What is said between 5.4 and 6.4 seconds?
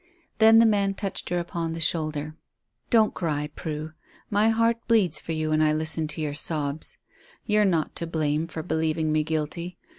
when I listen to your